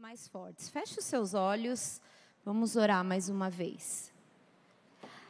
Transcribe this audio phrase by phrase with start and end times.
[0.00, 0.68] mais fortes.
[0.68, 2.00] Feche os seus olhos,
[2.44, 4.12] vamos orar mais uma vez.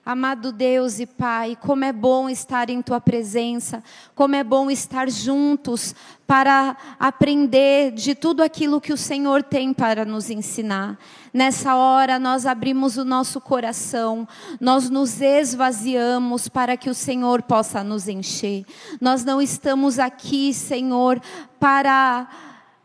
[0.05, 3.83] Amado Deus e Pai, como é bom estar em Tua presença,
[4.15, 5.95] como é bom estar juntos
[6.27, 10.99] para aprender de tudo aquilo que o Senhor tem para nos ensinar.
[11.33, 14.29] Nessa hora, nós abrimos o nosso coração,
[14.61, 18.67] nós nos esvaziamos para que o Senhor possa nos encher.
[19.01, 21.19] Nós não estamos aqui, Senhor,
[21.59, 22.29] para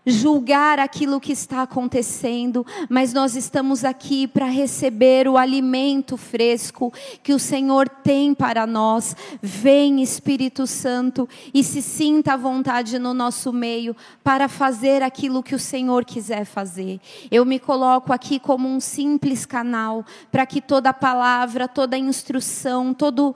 [0.05, 7.33] julgar aquilo que está acontecendo, mas nós estamos aqui para receber o alimento fresco que
[7.33, 9.15] o Senhor tem para nós.
[9.41, 15.55] Vem, Espírito Santo, e se sinta à vontade no nosso meio para fazer aquilo que
[15.55, 16.99] o Senhor quiser fazer.
[17.31, 23.35] Eu me coloco aqui como um simples canal para que toda palavra, toda instrução, todo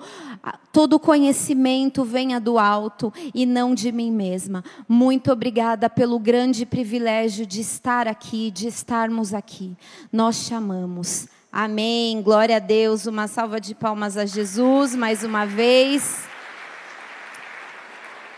[0.71, 4.63] todo conhecimento venha do alto e não de mim mesma.
[4.87, 9.75] Muito obrigada pelo grande privilégio de estar aqui, de estarmos aqui.
[10.11, 11.27] Nós chamamos.
[11.51, 12.21] Amém.
[12.21, 13.05] Glória a Deus.
[13.05, 16.25] Uma salva de palmas a Jesus mais uma vez.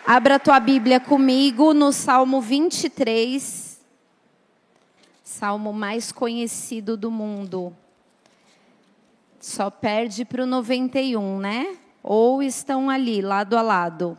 [0.06, 3.80] Abra a tua Bíblia comigo no Salmo 23.
[5.24, 7.76] Salmo mais conhecido do mundo.
[9.40, 11.78] Só perde para o 91, né?
[12.04, 14.18] ou estão ali, lado a lado.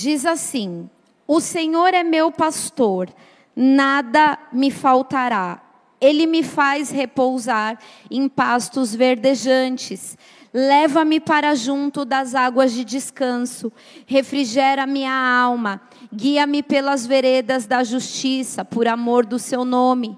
[0.00, 0.88] Diz assim:
[1.26, 3.08] O Senhor é meu pastor,
[3.56, 5.60] nada me faltará.
[6.00, 7.76] Ele me faz repousar
[8.08, 10.16] em pastos verdejantes.
[10.54, 13.72] Leva-me para junto das águas de descanso.
[14.06, 15.80] Refrigera minha alma.
[16.14, 20.16] Guia-me pelas veredas da justiça, por amor do seu nome.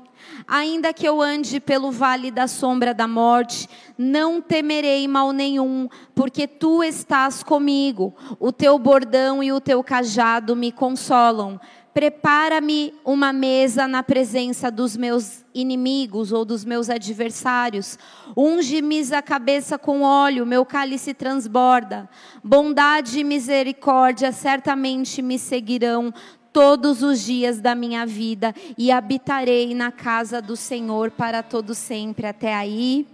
[0.53, 6.48] Ainda que eu ande pelo vale da sombra da morte, não temerei mal nenhum, porque
[6.48, 8.12] tu estás comigo.
[8.41, 11.61] O teu bordão e o teu cajado me consolam.
[11.95, 17.97] Prepara-me uma mesa na presença dos meus inimigos ou dos meus adversários.
[18.37, 22.08] Unge-me a cabeça com óleo, meu cálice transborda.
[22.42, 26.13] Bondade e misericórdia certamente me seguirão
[26.52, 32.27] todos os dias da minha vida e habitarei na casa do Senhor para todo sempre.
[32.27, 33.06] Até aí.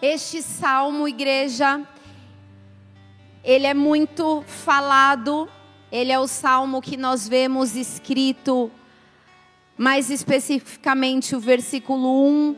[0.00, 1.80] Este salmo, igreja,
[3.42, 5.48] ele é muito falado,
[5.90, 8.70] ele é o salmo que nós vemos escrito,
[9.78, 12.56] mais especificamente o versículo 1,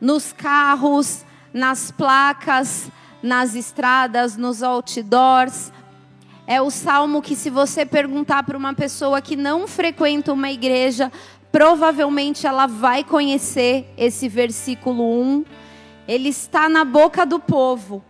[0.00, 2.90] nos carros, nas placas,
[3.22, 5.72] nas estradas, nos outdoors,
[6.50, 11.12] é o salmo que, se você perguntar para uma pessoa que não frequenta uma igreja,
[11.52, 15.44] provavelmente ela vai conhecer esse versículo 1.
[16.08, 18.04] Ele está na boca do povo.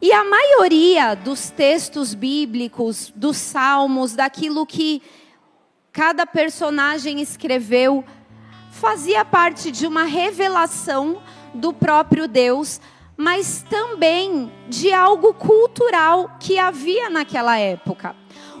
[0.00, 5.02] E a maioria dos textos bíblicos, dos salmos, daquilo que
[5.92, 8.02] cada personagem escreveu,
[8.70, 11.20] fazia parte de uma revelação
[11.52, 12.80] do próprio Deus
[13.16, 18.14] mas também de algo cultural que havia naquela época.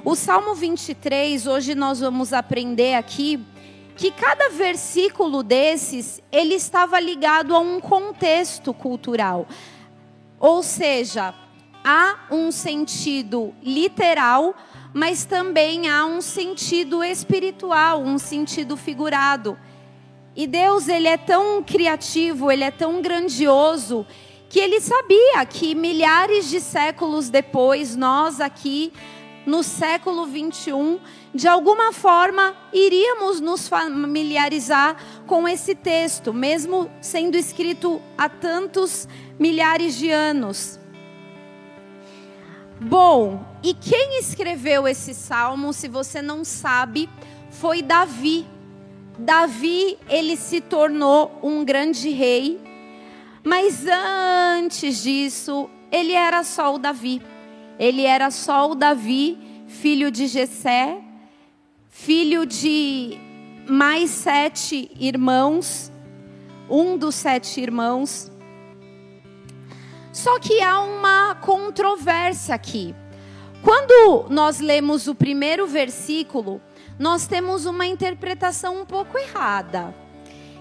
[0.04, 3.44] O Salmo 23, hoje nós vamos aprender aqui
[3.96, 9.46] que cada versículo desses, ele estava ligado a um contexto cultural.
[10.38, 11.34] Ou seja,
[11.82, 14.54] há um sentido literal,
[14.92, 19.58] mas também há um sentido espiritual, um sentido figurado.
[20.34, 24.06] E Deus, ele é tão criativo, ele é tão grandioso,
[24.48, 28.92] que ele sabia que milhares de séculos depois, nós aqui
[29.44, 30.98] no século 21,
[31.32, 34.96] de alguma forma iríamos nos familiarizar
[35.26, 39.08] com esse texto, mesmo sendo escrito há tantos
[39.38, 40.80] milhares de anos.
[42.80, 47.08] Bom, e quem escreveu esse salmo, se você não sabe,
[47.50, 48.46] foi Davi.
[49.18, 52.65] Davi, ele se tornou um grande rei
[53.46, 57.22] mas antes disso, ele era só o Davi.
[57.78, 60.98] Ele era só o Davi, filho de Jessé,
[61.88, 63.16] filho de
[63.68, 65.92] mais sete irmãos,
[66.68, 68.32] um dos sete irmãos.
[70.12, 72.96] Só que há uma controvérsia aqui.
[73.62, 76.60] Quando nós lemos o primeiro versículo,
[76.98, 79.94] nós temos uma interpretação um pouco errada.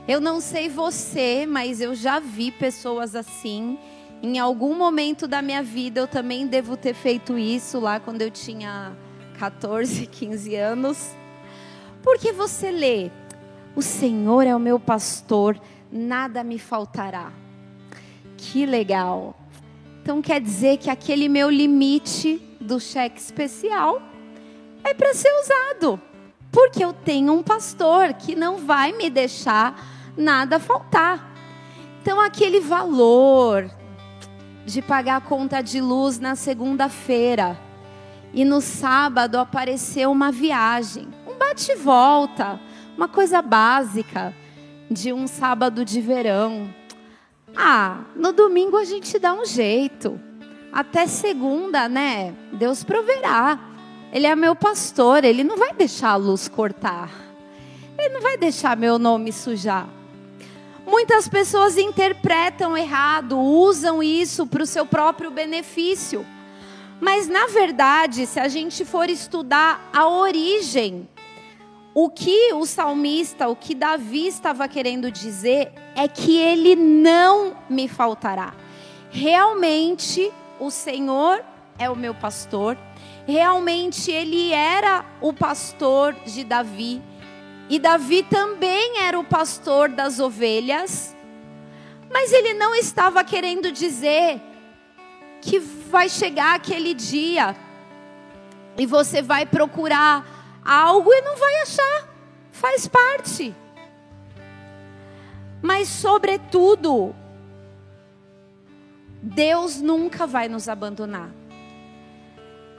[0.07, 3.79] Eu não sei você, mas eu já vi pessoas assim.
[4.21, 8.29] Em algum momento da minha vida eu também devo ter feito isso lá quando eu
[8.29, 8.95] tinha
[9.39, 11.09] 14, 15 anos.
[12.03, 13.09] Porque você lê:
[13.75, 15.59] O Senhor é o meu pastor,
[15.91, 17.33] nada me faltará.
[18.37, 19.35] Que legal.
[20.03, 23.99] Então quer dizer que aquele meu limite do cheque especial
[24.83, 25.99] é para ser usado.
[26.51, 31.33] Porque eu tenho um pastor que não vai me deixar nada faltar.
[32.01, 33.69] Então aquele valor
[34.65, 37.59] de pagar a conta de luz na segunda-feira
[38.33, 42.59] e no sábado apareceu uma viagem, um bate-volta,
[42.97, 44.33] uma coisa básica
[44.89, 46.73] de um sábado de verão.
[47.55, 50.19] Ah, no domingo a gente dá um jeito.
[50.71, 52.35] Até segunda, né?
[52.51, 53.57] Deus proverá.
[54.11, 57.09] Ele é meu pastor, ele não vai deixar a luz cortar.
[57.97, 59.87] Ele não vai deixar meu nome sujar.
[60.85, 66.25] Muitas pessoas interpretam errado, usam isso para o seu próprio benefício.
[67.01, 71.09] Mas, na verdade, se a gente for estudar a origem,
[71.93, 77.87] o que o salmista, o que Davi estava querendo dizer é que ele não me
[77.87, 78.53] faltará.
[79.09, 81.43] Realmente, o Senhor
[81.79, 82.77] é o meu pastor.
[83.25, 87.01] Realmente, ele era o pastor de Davi
[87.69, 91.15] e Davi também era o pastor das ovelhas,
[92.11, 94.39] mas ele não estava querendo dizer
[95.41, 97.55] que vai chegar aquele dia
[98.77, 102.09] e você vai procurar algo e não vai achar,
[102.51, 103.55] faz parte.
[105.61, 107.15] Mas, sobretudo,
[109.21, 111.31] Deus nunca vai nos abandonar.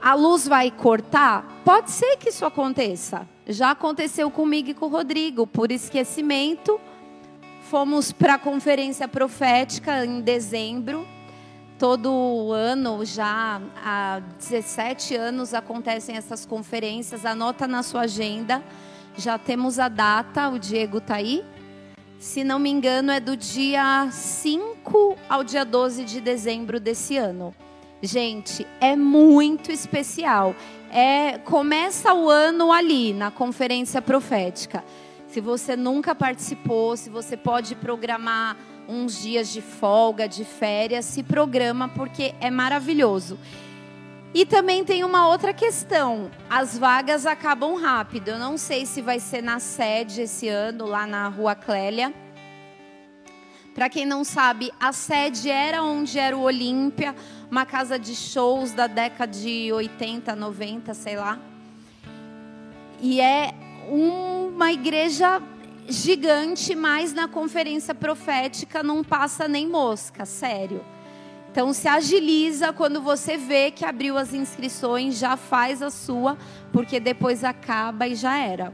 [0.01, 1.45] A luz vai cortar?
[1.65, 3.27] Pode ser que isso aconteça.
[3.49, 6.81] Já aconteceu comigo e com o Rodrigo, por esquecimento.
[7.69, 11.07] Fomos para a conferência profética em dezembro.
[11.79, 17.25] Todo ano, já há 17 anos, acontecem essas conferências.
[17.25, 18.61] Anota na sua agenda.
[19.15, 21.41] Já temos a data, o Diego está aí.
[22.19, 27.55] Se não me engano, é do dia 5 ao dia 12 de dezembro desse ano.
[28.01, 30.53] Gente, é muito especial
[30.97, 34.83] é, começa o ano ali, na conferência profética.
[35.27, 38.57] Se você nunca participou, se você pode programar
[38.89, 43.37] uns dias de folga, de férias, se programa porque é maravilhoso.
[44.33, 48.29] E também tem uma outra questão: as vagas acabam rápido.
[48.29, 52.11] Eu não sei se vai ser na sede esse ano, lá na Rua Clélia.
[53.77, 57.15] Para quem não sabe, a sede era onde era o Olímpia
[57.47, 61.37] uma casa de shows da década de 80, 90, sei lá.
[62.99, 63.53] E é
[63.87, 65.39] uma igreja
[65.87, 70.83] gigante, mas na conferência profética não passa nem mosca, sério.
[71.51, 76.35] Então se agiliza quando você vê que abriu as inscrições, já faz a sua,
[76.73, 78.73] porque depois acaba e já era.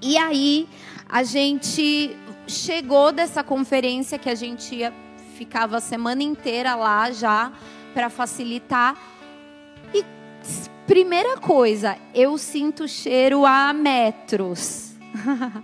[0.00, 0.66] E aí
[1.06, 2.16] a gente
[2.52, 4.92] chegou dessa conferência que a gente ia
[5.32, 7.52] ficava a semana inteira lá já
[7.92, 8.96] para facilitar.
[9.92, 10.04] E
[10.86, 14.92] primeira coisa, eu sinto cheiro a metros.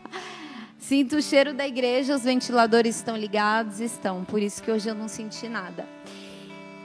[0.79, 4.95] sinto o cheiro da igreja, os ventiladores estão ligados, estão, por isso que hoje eu
[4.95, 5.87] não senti nada.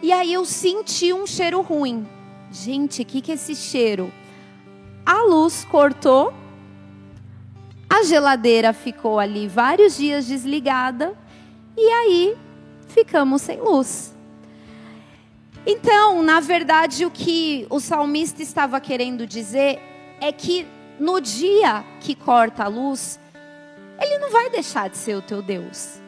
[0.02, 2.06] E aí eu senti um cheiro ruim.
[2.52, 4.14] Gente, o que, que é esse cheiro?
[5.06, 6.34] A luz cortou,
[7.94, 11.14] a geladeira ficou ali vários dias desligada,
[11.78, 12.36] e aí
[12.88, 14.16] ficamos sem luz.
[15.64, 19.80] Então, na verdade, o que o salmista estava querendo dizer
[20.20, 20.66] é que
[21.00, 23.20] no dia que corta a luz,
[24.02, 26.02] ele não vai deixar de ser o teu Deus.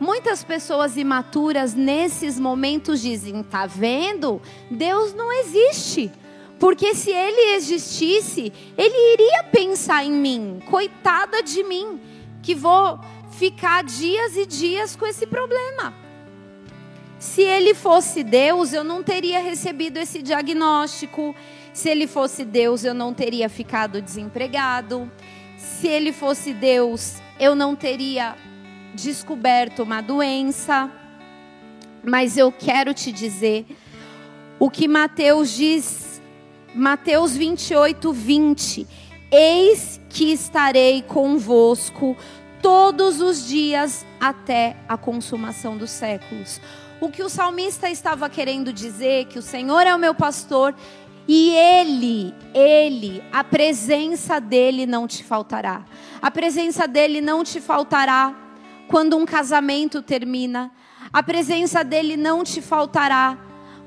[0.00, 4.42] Muitas pessoas imaturas nesses momentos dizem: "Tá vendo?
[4.68, 6.10] Deus não existe".
[6.60, 11.98] Porque se ele existisse, ele iria pensar em mim, coitada de mim,
[12.42, 13.00] que vou
[13.30, 15.94] ficar dias e dias com esse problema.
[17.18, 21.34] Se ele fosse Deus, eu não teria recebido esse diagnóstico.
[21.72, 25.10] Se ele fosse Deus, eu não teria ficado desempregado.
[25.56, 28.36] Se ele fosse Deus, eu não teria
[28.94, 30.90] descoberto uma doença.
[32.04, 33.66] Mas eu quero te dizer
[34.58, 35.99] o que Mateus diz,
[36.74, 38.86] Mateus 28, 20.
[39.30, 42.16] Eis que estarei convosco
[42.62, 46.60] todos os dias até a consumação dos séculos
[47.00, 50.74] o que o salmista estava querendo dizer, que o Senhor é o meu pastor
[51.26, 55.84] e ele, ele, a presença dele não te faltará.
[56.20, 58.34] A presença dele não te faltará
[58.86, 60.70] quando um casamento termina.
[61.12, 63.38] A presença dele não te faltará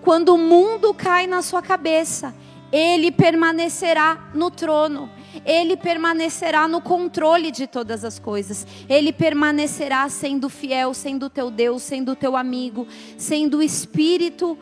[0.02, 2.34] quando o mundo cai na sua cabeça.
[2.74, 5.08] Ele permanecerá no trono.
[5.46, 8.66] Ele permanecerá no controle de todas as coisas.
[8.90, 14.58] Ele permanecerá sendo fiel, sendo teu Deus, sendo teu amigo, sendo o Espírito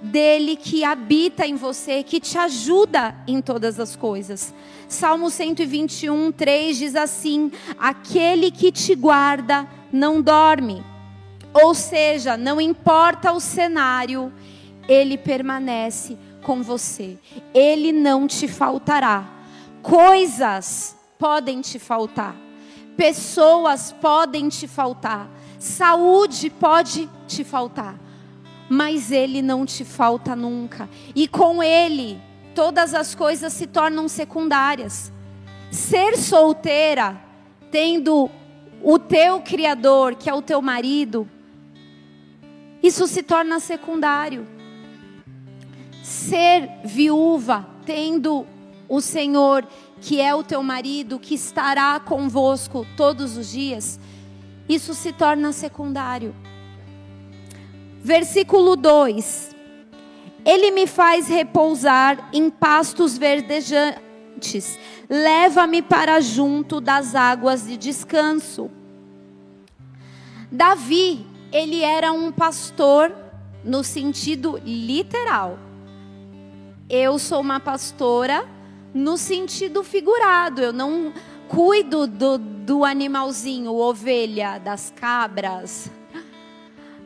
[0.00, 4.54] dele que habita em você, que te ajuda em todas as coisas.
[4.88, 10.84] Salmo 121, 3 diz assim: Aquele que te guarda não dorme.
[11.52, 14.32] Ou seja, não importa o cenário,
[14.88, 17.18] ele permanece com você.
[17.54, 19.28] Ele não te faltará.
[19.82, 22.36] Coisas podem te faltar.
[22.96, 25.28] Pessoas podem te faltar.
[25.58, 27.98] Saúde pode te faltar.
[28.68, 30.88] Mas ele não te falta nunca.
[31.14, 32.20] E com ele,
[32.54, 35.12] todas as coisas se tornam secundárias.
[35.70, 37.20] Ser solteira,
[37.70, 38.30] tendo
[38.82, 41.28] o teu criador, que é o teu marido,
[42.82, 44.46] isso se torna secundário.
[46.10, 48.44] Ser viúva, tendo
[48.88, 49.64] o Senhor,
[50.00, 54.00] que é o teu marido, que estará convosco todos os dias,
[54.68, 56.34] isso se torna secundário.
[58.02, 59.54] Versículo 2:
[60.44, 64.76] Ele me faz repousar em pastos verdejantes,
[65.08, 68.68] leva-me para junto das águas de descanso.
[70.50, 73.14] Davi, ele era um pastor
[73.64, 75.69] no sentido literal.
[76.92, 78.44] Eu sou uma pastora
[78.92, 80.60] no sentido figurado.
[80.60, 81.12] Eu não
[81.46, 85.88] cuido do, do animalzinho, ovelha, das cabras.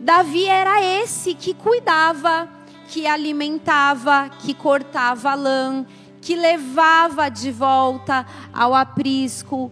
[0.00, 2.48] Davi era esse que cuidava,
[2.88, 5.84] que alimentava, que cortava lã,
[6.18, 8.24] que levava de volta
[8.54, 9.70] ao aprisco,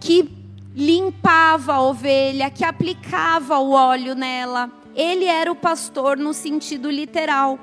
[0.00, 0.28] que
[0.74, 4.72] limpava a ovelha, que aplicava o óleo nela.
[4.92, 7.60] Ele era o pastor no sentido literal.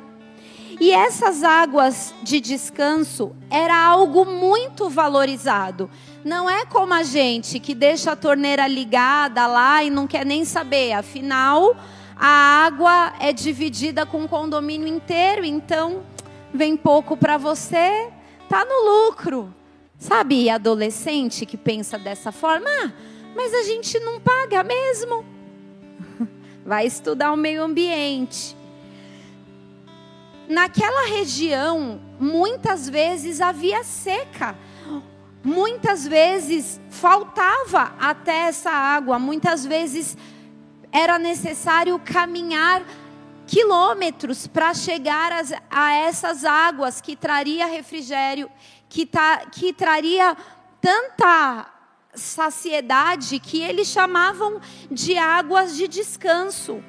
[0.80, 5.90] E essas águas de descanso era algo muito valorizado.
[6.24, 10.46] Não é como a gente que deixa a torneira ligada lá e não quer nem
[10.46, 10.94] saber.
[10.94, 11.76] Afinal,
[12.16, 16.04] a água é dividida com o condomínio inteiro, então
[16.54, 18.10] vem pouco para você,
[18.48, 19.54] tá no lucro.
[19.98, 22.92] Sabe, adolescente que pensa dessa forma, ah,
[23.36, 25.26] mas a gente não paga mesmo.
[26.66, 28.56] Vai estudar o meio ambiente.
[30.48, 34.58] Naquela região, muitas vezes havia seca.
[35.44, 40.18] Muitas vezes faltava até essa água, muitas vezes
[40.90, 42.82] era necessário caminhar
[43.46, 48.50] quilômetros para chegar a, a, essas águas que traria refrigério
[48.88, 50.38] que, tá, que traria
[50.80, 51.68] tanta
[52.14, 56.82] saciedade que eles chamavam de águas de descanso.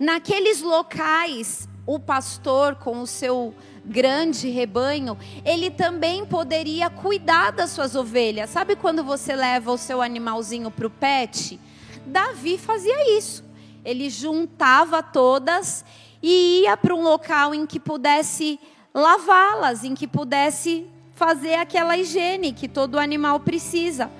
[0.00, 7.96] Naqueles locais, o pastor com o seu grande rebanho, ele também poderia cuidar das suas
[7.96, 8.50] ovelhas.
[8.50, 11.58] Sabe quando você leva o seu animalzinho para o pet?
[12.04, 13.42] Davi fazia isso.
[13.82, 15.82] Ele juntava todas
[16.22, 18.60] e ia para um local em que pudesse
[18.92, 24.10] lavá-las, em que pudesse fazer aquela higiene que todo animal precisa.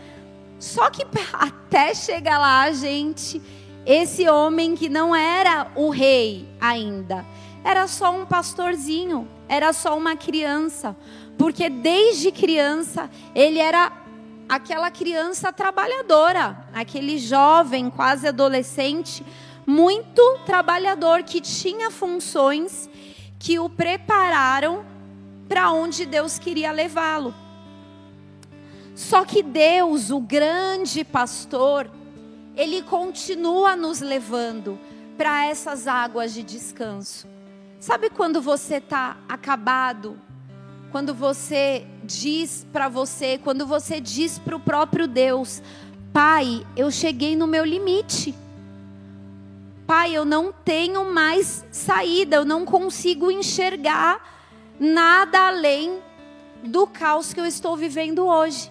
[0.58, 1.06] Só que
[1.38, 3.42] até chegar lá, gente,
[3.84, 7.26] esse homem que não era o rei ainda,
[7.64, 10.96] era só um pastorzinho, era só uma criança,
[11.36, 13.92] porque desde criança ele era
[14.48, 19.24] aquela criança trabalhadora, aquele jovem, quase adolescente,
[19.66, 22.88] muito trabalhador que tinha funções
[23.38, 24.84] que o prepararam
[25.48, 27.34] para onde Deus queria levá-lo.
[28.94, 31.90] Só que Deus, o grande pastor,
[32.56, 34.78] ele continua nos levando
[35.16, 37.28] para essas águas de descanso.
[37.80, 40.18] Sabe quando você está acabado?
[40.90, 45.62] Quando você diz para você, quando você diz para o próprio Deus:
[46.12, 48.34] Pai, eu cheguei no meu limite.
[49.86, 54.20] Pai, eu não tenho mais saída, eu não consigo enxergar
[54.78, 56.00] nada além
[56.62, 58.70] do caos que eu estou vivendo hoje.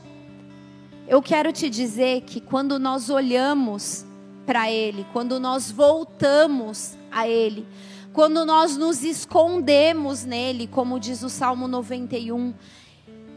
[1.07, 4.05] Eu quero te dizer que quando nós olhamos
[4.45, 7.65] para Ele, quando nós voltamos a Ele,
[8.17, 12.51] quando nós nos escondemos nele, como diz o Salmo 91,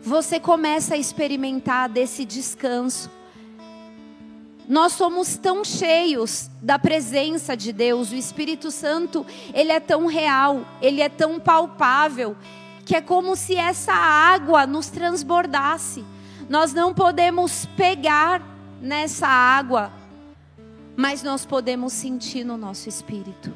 [0.01, 3.11] você começa a experimentar desse descanso
[4.67, 10.65] nós somos tão cheios da presença de Deus, o Espírito Santo, ele é tão real,
[10.81, 12.35] ele é tão palpável,
[12.87, 16.05] que é como se essa água nos transbordasse.
[16.49, 18.41] Nós não podemos pegar
[18.81, 19.93] nessa água,
[20.97, 23.53] mas nós podemos sentir no nosso espírito.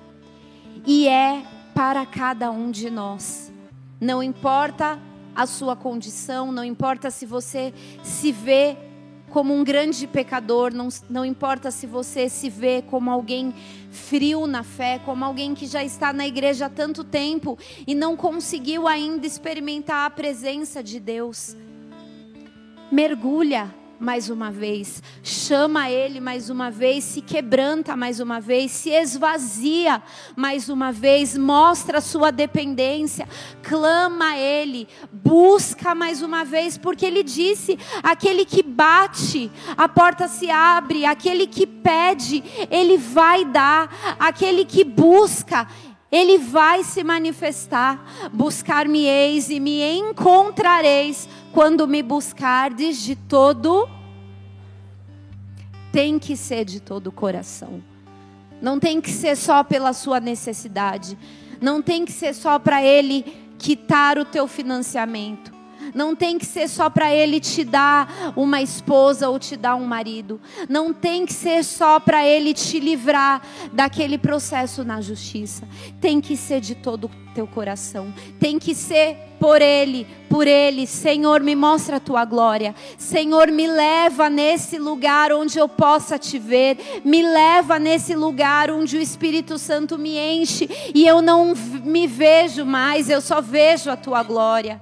[0.86, 1.42] E é
[1.74, 3.52] para cada um de nós.
[4.00, 4.98] Não importa
[5.34, 7.72] a sua condição, não importa se você
[8.02, 8.76] se vê
[9.30, 13.52] como um grande pecador, não, não importa se você se vê como alguém
[13.90, 18.16] frio na fé, como alguém que já está na igreja há tanto tempo e não
[18.16, 21.56] conseguiu ainda experimentar a presença de Deus.
[22.92, 28.90] Mergulha mais uma vez, chama Ele mais uma vez, se quebranta mais uma vez, se
[28.90, 30.02] esvazia
[30.36, 33.28] mais uma vez, mostra a sua dependência,
[33.62, 40.28] clama a Ele, busca mais uma vez, porque Ele disse: aquele que bate, a porta
[40.28, 45.66] se abre, aquele que pede, Ele vai dar, aquele que busca,
[46.14, 48.30] ele vai se manifestar.
[48.32, 53.88] Buscar-me-eis e me encontrareis quando me buscardes de todo.
[55.90, 57.82] Tem que ser de todo o coração.
[58.60, 61.18] Não tem que ser só pela sua necessidade.
[61.60, 63.24] Não tem que ser só para Ele
[63.58, 65.53] quitar o teu financiamento.
[65.94, 69.86] Não tem que ser só para ele te dar uma esposa ou te dar um
[69.86, 70.40] marido.
[70.68, 73.40] Não tem que ser só para ele te livrar
[73.72, 75.68] daquele processo na justiça.
[76.00, 78.12] Tem que ser de todo o teu coração.
[78.40, 80.86] Tem que ser por ele, por ele.
[80.86, 82.74] Senhor, me mostra a tua glória.
[82.98, 87.02] Senhor, me leva nesse lugar onde eu possa te ver.
[87.04, 92.64] Me leva nesse lugar onde o Espírito Santo me enche e eu não me vejo
[92.64, 94.80] mais, eu só vejo a tua glória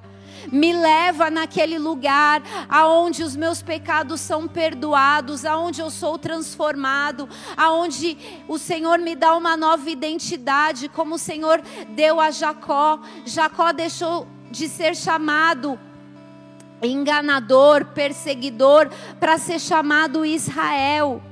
[0.50, 8.16] me leva naquele lugar aonde os meus pecados são perdoados, aonde eu sou transformado, aonde
[8.49, 13.00] o Senhor me dá uma nova identidade, como o Senhor deu a Jacó.
[13.25, 15.78] Jacó deixou de ser chamado
[16.82, 21.22] enganador, perseguidor, para ser chamado Israel.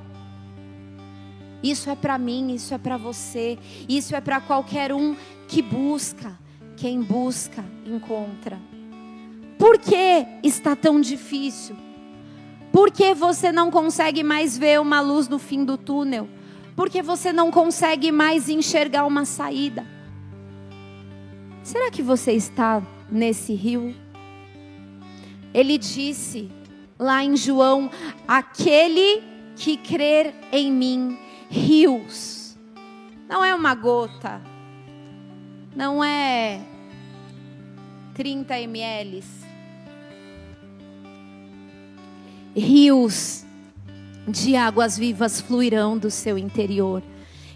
[1.61, 5.15] Isso é para mim, isso é para você, isso é para qualquer um
[5.47, 6.39] que busca.
[6.75, 8.57] Quem busca, encontra.
[9.61, 11.75] Por que está tão difícil?
[12.71, 16.27] Por que você não consegue mais ver uma luz no fim do túnel?
[16.75, 19.85] Por que você não consegue mais enxergar uma saída?
[21.61, 23.95] Será que você está nesse rio?
[25.53, 26.49] Ele disse
[26.97, 27.91] lá em João:
[28.27, 29.21] aquele
[29.55, 31.19] que crer em mim,
[31.51, 32.57] rios.
[33.29, 34.41] Não é uma gota,
[35.75, 36.61] não é
[38.15, 39.40] 30 ml,
[42.55, 43.45] rios
[44.27, 47.01] de águas vivas fluirão do seu interior.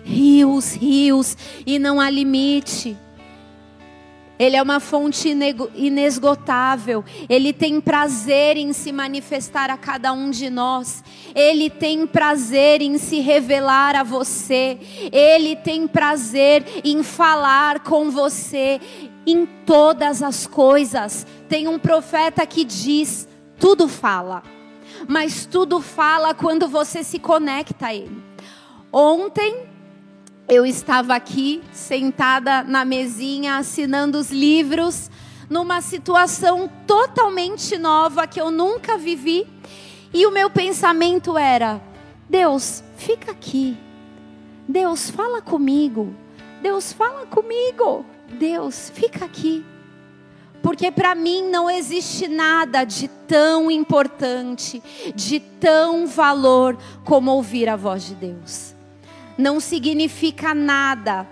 [0.04, 2.98] Rios, rios, e não há limite.
[4.38, 5.30] Ele é uma fonte
[5.74, 7.04] inesgotável.
[7.30, 11.04] Ele tem prazer em se manifestar a cada um de nós.
[11.34, 14.78] Ele tem prazer em se revelar a você.
[15.12, 18.82] Ele tem prazer em falar com você
[19.26, 21.26] em todas as coisas.
[21.48, 23.28] Tem um profeta que diz:
[23.58, 24.55] tudo fala
[25.08, 28.24] mas tudo fala quando você se conecta a Ele.
[28.92, 29.68] Ontem
[30.48, 35.10] eu estava aqui sentada na mesinha assinando os livros,
[35.50, 39.48] numa situação totalmente nova que eu nunca vivi,
[40.14, 41.82] e o meu pensamento era:
[42.30, 43.78] Deus, fica aqui.
[44.68, 46.16] Deus, fala comigo.
[46.62, 48.06] Deus, fala comigo.
[48.40, 49.64] Deus, fica aqui
[50.66, 54.82] porque para mim não existe nada de tão importante,
[55.14, 58.74] de tão valor como ouvir a voz de Deus.
[59.38, 61.28] Não significa nada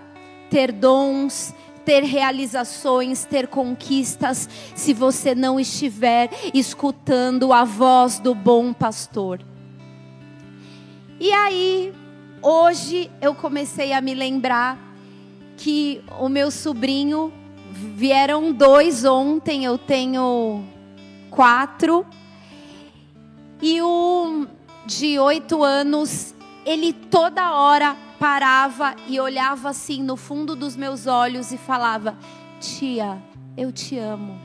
[0.48, 1.52] ter dons,
[1.84, 9.40] ter realizações, ter conquistas, se você não estiver escutando a voz do bom pastor.
[11.18, 11.92] E aí,
[12.40, 14.78] hoje eu comecei a me lembrar
[15.56, 17.32] que o meu sobrinho
[17.76, 20.62] Vieram dois ontem, eu tenho
[21.28, 22.06] quatro.
[23.60, 24.46] E o
[24.86, 26.34] de oito anos,
[26.64, 32.16] ele toda hora parava e olhava assim no fundo dos meus olhos e falava:
[32.60, 33.20] Tia,
[33.56, 34.38] eu te amo.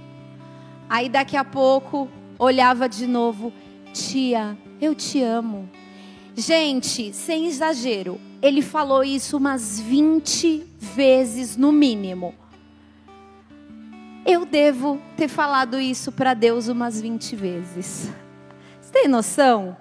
[0.89, 3.53] Aí daqui a pouco olhava de novo:
[3.93, 5.69] Tia, eu te amo.
[6.35, 12.33] Gente, sem exagero, ele falou isso umas 20 vezes no mínimo.
[14.31, 18.11] Eu devo ter falado isso para Deus umas 20 vezes.
[18.79, 19.75] Você tem noção?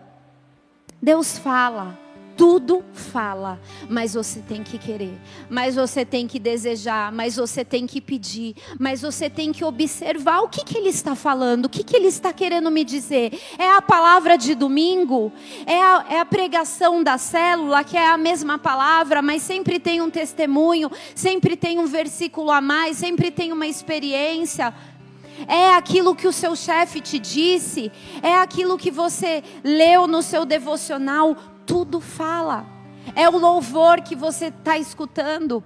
[1.02, 1.98] Deus fala
[2.38, 5.18] tudo fala, mas você tem que querer,
[5.50, 10.42] mas você tem que desejar, mas você tem que pedir, mas você tem que observar
[10.42, 13.36] o que, que ele está falando, o que, que ele está querendo me dizer.
[13.58, 15.32] É a palavra de domingo,
[15.66, 20.00] é a, é a pregação da célula, que é a mesma palavra, mas sempre tem
[20.00, 24.72] um testemunho, sempre tem um versículo a mais, sempre tem uma experiência.
[25.46, 27.92] É aquilo que o seu chefe te disse?
[28.22, 31.36] É aquilo que você leu no seu devocional?
[31.66, 32.66] Tudo fala.
[33.14, 35.62] É o louvor que você está escutando.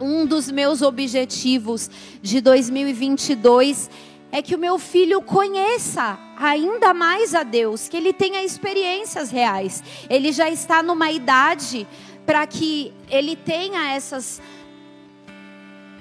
[0.00, 1.90] Um dos meus objetivos
[2.22, 3.90] de 2022
[4.32, 9.82] é que o meu filho conheça ainda mais a Deus, que ele tenha experiências reais.
[10.08, 11.86] Ele já está numa idade
[12.24, 14.40] para que ele tenha essas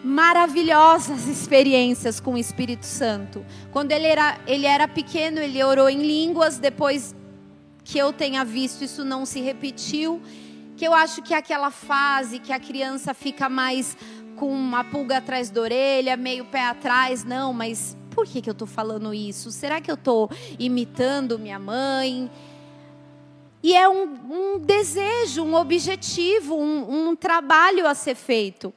[0.03, 3.45] maravilhosas experiências com o Espírito Santo.
[3.71, 7.15] Quando ele era, ele era pequeno, ele orou em línguas, depois
[7.83, 10.21] que eu tenha visto, isso não se repetiu.
[10.77, 13.97] Que eu acho que é aquela fase que a criança fica mais
[14.35, 18.53] com uma pulga atrás da orelha, meio pé atrás, não, mas por que, que eu
[18.53, 19.51] estou falando isso?
[19.51, 22.31] Será que eu estou imitando minha mãe?
[23.61, 24.03] E é um,
[24.55, 28.73] um desejo, um objetivo, um, um trabalho a ser feito.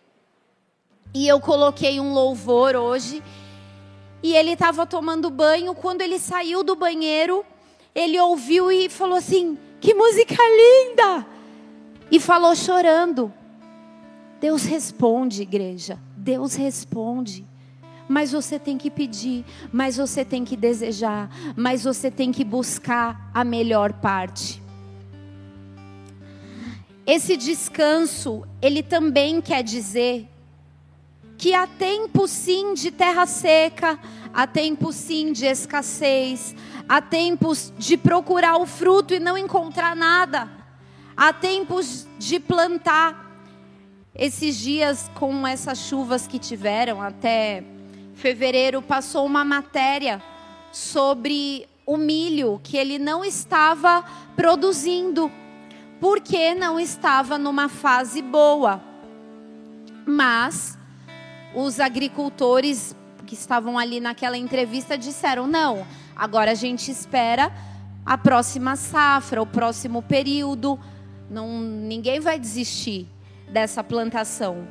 [1.15, 3.23] E eu coloquei um louvor hoje.
[4.23, 5.75] E ele estava tomando banho.
[5.75, 7.45] Quando ele saiu do banheiro,
[7.95, 11.27] ele ouviu e falou assim: Que música linda!
[12.11, 13.33] E falou chorando.
[14.41, 15.99] Deus responde, igreja.
[16.17, 17.47] Deus responde.
[18.09, 23.31] Mas você tem que pedir, mas você tem que desejar, mas você tem que buscar
[23.33, 24.61] a melhor parte.
[27.07, 30.29] Esse descanso, ele também quer dizer
[31.43, 33.99] que há tempo sim de terra seca,
[34.33, 36.55] há tempo sim de escassez,
[36.89, 40.49] há tempos de procurar o fruto e não encontrar nada,
[41.17, 43.29] há tempos de plantar.
[44.15, 47.65] Esses dias, com essas chuvas que tiveram até
[48.15, 50.23] fevereiro, passou uma matéria
[50.71, 54.05] sobre o milho que ele não estava
[54.37, 55.29] produzindo,
[56.01, 58.81] porque não estava numa fase boa.
[60.07, 60.79] Mas
[61.55, 65.87] os agricultores que estavam ali naquela entrevista disseram: não,
[66.17, 67.53] agora a gente espera
[68.05, 70.79] a próxima safra, o próximo período.
[71.31, 73.09] Não, ninguém vai desistir
[73.49, 74.67] dessa plantação.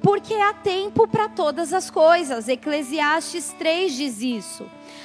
[0.00, 2.48] Porque há tempo para todas as coisas.
[2.48, 4.64] Eclesiastes 3 diz isso.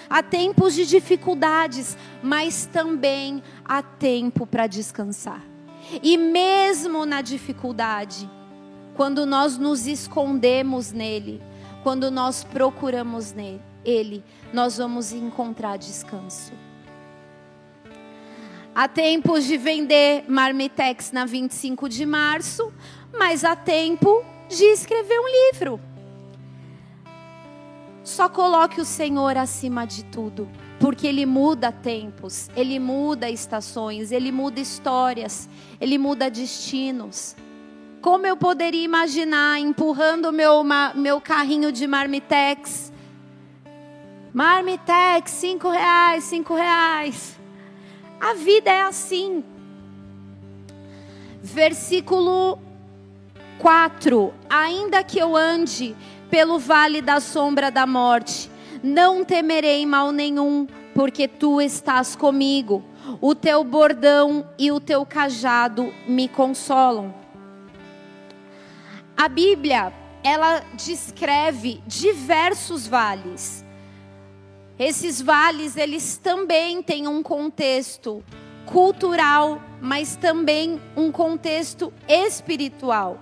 [0.09, 5.43] Há tempos de dificuldades, mas também há tempo para descansar.
[6.01, 8.29] E mesmo na dificuldade,
[8.95, 11.41] quando nós nos escondemos nele,
[11.81, 16.53] quando nós procuramos nele, ele, nós vamos encontrar descanso.
[18.75, 22.73] Há tempos de vender Marmitex na 25 de março,
[23.17, 25.79] mas há tempo de escrever um livro.
[28.03, 34.31] Só coloque o Senhor acima de tudo, porque Ele muda tempos, Ele muda estações, Ele
[34.31, 35.47] muda histórias,
[35.79, 37.35] Ele muda destinos.
[38.03, 40.61] Como eu poderia imaginar empurrando meu,
[40.93, 42.91] meu carrinho de marmitex?
[44.33, 47.39] Marmitex, cinco reais, cinco reais.
[48.19, 49.41] A vida é assim.
[51.41, 52.59] Versículo
[53.59, 55.95] 4: Ainda que eu ande
[56.29, 58.51] pelo vale da sombra da morte,
[58.83, 62.83] não temerei mal nenhum, porque tu estás comigo.
[63.21, 67.22] O teu bordão e o teu cajado me consolam.
[69.15, 73.63] A Bíblia, ela descreve diversos vales.
[74.77, 78.23] Esses vales, eles também têm um contexto
[78.65, 83.19] cultural, mas também um contexto espiritual.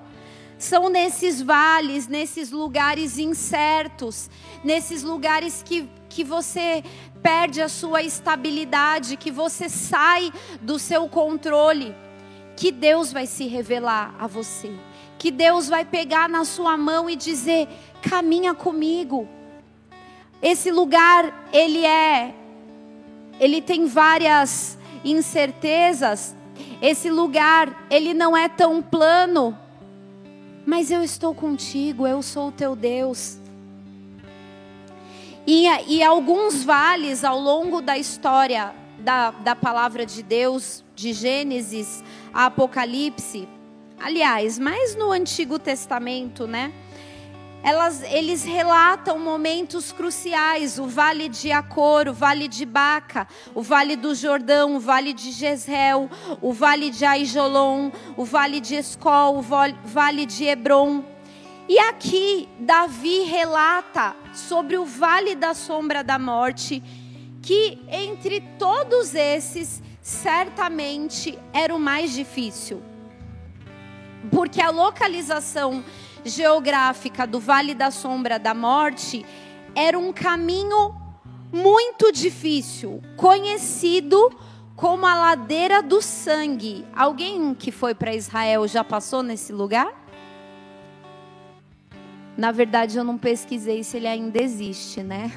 [0.58, 4.30] São nesses vales, nesses lugares incertos,
[4.64, 6.84] nesses lugares que, que você
[7.22, 11.94] perde a sua estabilidade, que você sai do seu controle,
[12.56, 14.72] que Deus vai se revelar a você
[15.22, 17.68] que Deus vai pegar na sua mão e dizer:
[18.02, 19.28] caminha comigo.
[20.42, 22.34] Esse lugar, ele é,
[23.40, 26.36] ele tem várias incertezas.
[26.82, 29.56] Esse lugar, ele não é tão plano.
[30.66, 33.38] Mas eu estou contigo, eu sou o teu Deus.
[35.46, 42.04] E, e alguns vales ao longo da história da, da palavra de Deus, de Gênesis
[42.34, 43.48] a Apocalipse,
[44.04, 46.74] aliás, mais no Antigo Testamento, né?
[47.64, 53.96] Elas, eles relatam momentos cruciais: o vale de Acor, o vale de Baca, o vale
[53.96, 56.10] do Jordão, o vale de Jezreel,
[56.42, 59.42] o vale de Aijolon, o vale de Escol, o
[59.86, 61.04] vale de Hebron.
[61.70, 66.84] E aqui Davi relata sobre o vale da sombra da morte,
[67.44, 72.91] que entre todos esses, certamente era o mais difícil
[74.30, 75.84] porque a localização
[76.24, 79.26] geográfica do Vale da Sombra da Morte
[79.76, 80.96] era um caminho
[81.52, 84.32] muito difícil, conhecido
[84.76, 86.86] como a ladeira do sangue.
[86.96, 89.94] Alguém que foi para Israel já passou nesse lugar?
[92.38, 95.32] Na verdade, eu não pesquisei se ele ainda existe, né?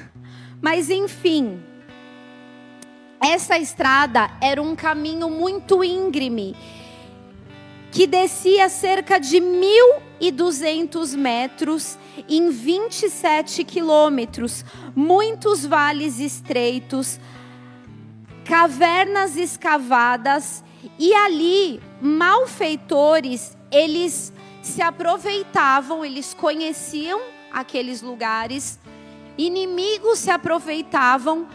[0.61, 1.61] Mas enfim,
[3.21, 6.55] essa estrada era um caminho muito íngreme,
[7.95, 17.21] que descia cerca de 1.200 metros em 27 quilômetros, muitos vales estreitos,
[18.43, 20.61] cavernas escavadas,
[20.99, 28.77] e ali malfeitores, eles se aproveitavam, eles conheciam aqueles lugares,
[29.37, 31.47] inimigos se aproveitavam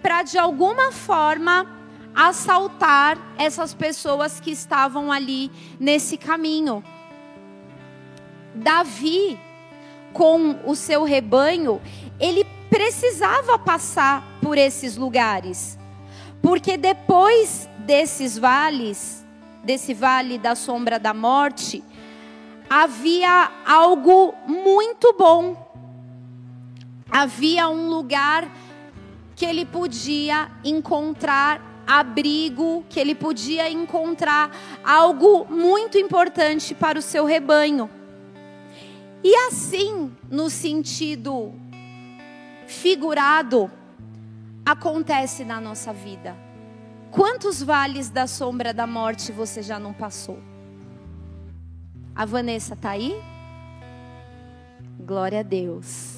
[0.00, 1.77] para de alguma forma
[2.18, 6.82] assaltar essas pessoas que estavam ali nesse caminho.
[8.52, 9.38] Davi,
[10.12, 11.80] com o seu rebanho,
[12.18, 15.78] ele precisava passar por esses lugares,
[16.42, 19.24] porque depois desses vales,
[19.62, 21.84] desse vale da sombra da morte,
[22.68, 25.56] havia algo muito bom.
[27.08, 28.50] Havia um lugar
[29.36, 37.24] que ele podia encontrar abrigo, que ele podia encontrar algo muito importante para o seu
[37.24, 37.88] rebanho.
[39.24, 41.54] E assim, no sentido
[42.66, 43.70] figurado,
[44.66, 46.36] acontece na nossa vida.
[47.10, 50.38] Quantos vales da sombra da morte você já não passou?
[52.14, 53.18] A Vanessa tá aí?
[55.00, 56.17] Glória a Deus.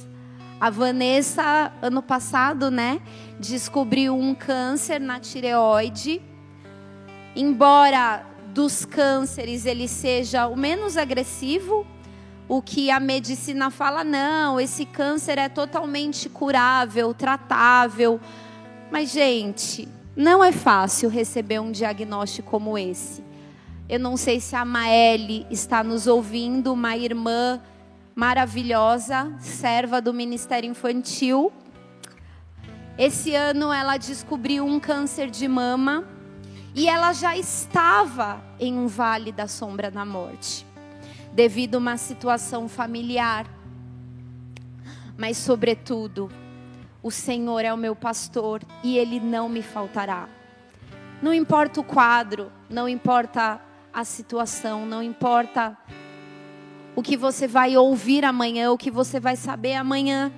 [0.60, 3.00] A Vanessa, ano passado, né,
[3.38, 6.20] descobriu um câncer na tireoide.
[7.34, 11.86] Embora dos cânceres ele seja o menos agressivo,
[12.46, 18.20] o que a medicina fala, não, esse câncer é totalmente curável, tratável.
[18.90, 23.24] Mas, gente, não é fácil receber um diagnóstico como esse.
[23.88, 27.62] Eu não sei se a Maeli está nos ouvindo, uma irmã
[28.20, 31.50] maravilhosa, serva do Ministério Infantil.
[32.98, 36.04] Esse ano ela descobriu um câncer de mama
[36.74, 40.66] e ela já estava em um vale da sombra da morte,
[41.32, 43.46] devido a uma situação familiar.
[45.16, 46.30] Mas, sobretudo,
[47.02, 50.28] o Senhor é o meu pastor e ele não me faltará.
[51.22, 53.58] Não importa o quadro, não importa
[53.90, 55.74] a situação, não importa
[57.00, 60.30] o que você vai ouvir amanhã, o que você vai saber amanhã,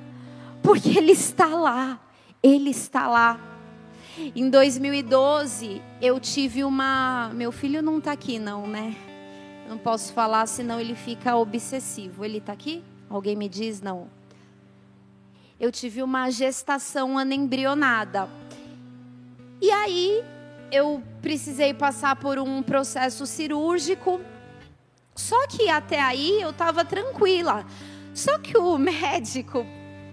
[0.62, 2.01] porque Ele está lá,
[2.40, 3.40] Ele está lá.
[4.16, 7.33] Em 2012, eu tive uma.
[7.35, 8.94] Meu filho não está aqui, não, né?
[9.68, 12.25] Não posso falar, senão ele fica obsessivo.
[12.25, 12.85] Ele está aqui?
[13.11, 13.81] Alguém me diz?
[13.81, 14.07] Não.
[15.59, 18.29] Eu tive uma gestação anembrionada.
[19.61, 20.22] E aí,
[20.70, 24.20] eu precisei passar por um processo cirúrgico.
[25.14, 27.64] Só que até aí eu estava tranquila.
[28.14, 29.66] Só que o médico,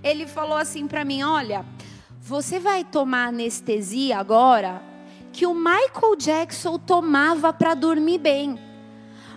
[0.04, 1.66] ele falou assim para mim: olha,
[2.20, 4.82] você vai tomar anestesia agora
[5.32, 8.60] que o Michael Jackson tomava para dormir bem.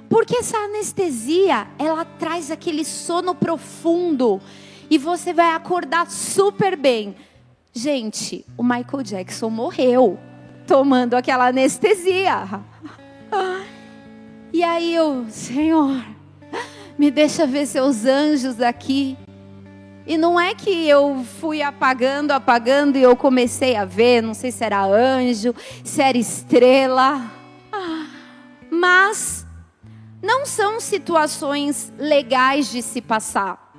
[0.09, 4.40] Porque essa anestesia, ela traz aquele sono profundo
[4.90, 7.16] e você vai acordar super bem.
[7.72, 10.18] Gente, o Michael Jackson morreu
[10.66, 12.62] tomando aquela anestesia.
[14.52, 16.04] E aí eu, Senhor,
[16.98, 19.16] me deixa ver seus anjos aqui.
[20.06, 24.50] E não é que eu fui apagando, apagando e eu comecei a ver, não sei
[24.50, 27.30] se era anjo, se era estrela.
[28.70, 29.46] Mas
[30.20, 33.72] não são situações legais de se passar.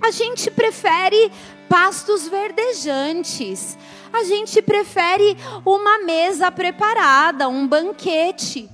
[0.00, 1.30] A gente prefere
[1.68, 3.78] pastos verdejantes.
[4.12, 8.68] A gente prefere uma mesa preparada, um banquete.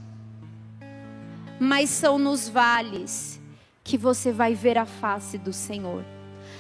[1.59, 3.41] Mas são nos vales
[3.83, 6.05] que você vai ver a face do Senhor.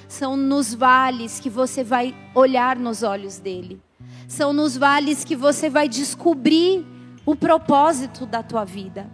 [0.08, 3.80] São nos vales que você vai olhar nos olhos dele.
[4.26, 6.84] São nos vales que você vai descobrir
[7.24, 9.08] o propósito da tua vida.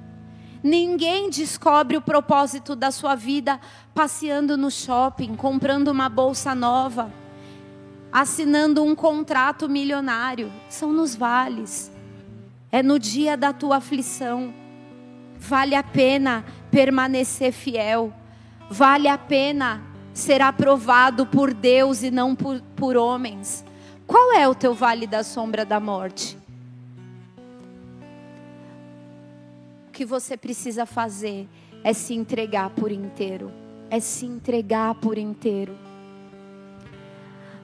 [0.62, 3.60] Ninguém descobre o propósito da sua vida
[3.94, 7.12] passeando no shopping, comprando uma bolsa nova
[8.14, 10.52] assinando um contrato milionário.
[10.68, 11.90] São nos vales.
[12.70, 14.54] É no dia da tua aflição.
[15.48, 18.12] Vale a pena permanecer fiel.
[18.70, 23.64] Vale a pena ser aprovado por Deus e não por, por homens.
[24.06, 26.38] Qual é o teu vale da sombra da morte?
[29.88, 31.48] O que você precisa fazer
[31.82, 33.52] é se entregar por inteiro.
[33.90, 35.76] É se entregar por inteiro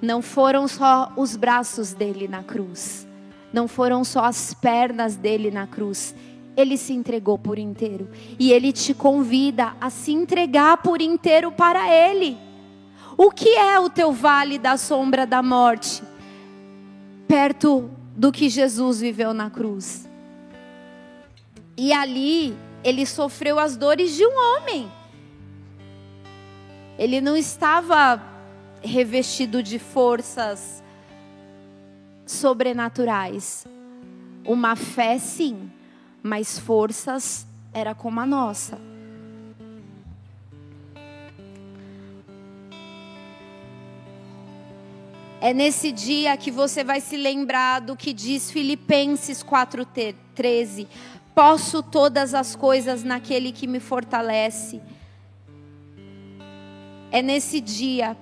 [0.00, 3.06] não foram só os braços dele na cruz,
[3.52, 6.14] não foram só as pernas dele na cruz.
[6.56, 8.08] Ele se entregou por inteiro.
[8.38, 12.36] E ele te convida a se entregar por inteiro para ele.
[13.16, 16.02] O que é o teu vale da sombra da morte?
[17.28, 20.08] Perto do que Jesus viveu na cruz.
[21.76, 24.90] E ali ele sofreu as dores de um homem.
[26.98, 28.22] Ele não estava
[28.82, 30.82] revestido de forças
[32.26, 33.66] sobrenaturais.
[34.44, 35.70] Uma fé, sim,
[36.22, 38.78] mas forças era como a nossa.
[45.40, 50.86] É nesse dia que você vai se lembrar do que diz Filipenses 4:13.
[51.34, 54.82] Posso todas as coisas naquele que me fortalece.
[57.10, 58.16] É nesse dia